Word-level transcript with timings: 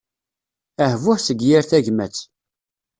Ahbuh 0.85 1.19
seg 1.21 1.39
yir 1.47 1.63
tagmat. 1.71 2.15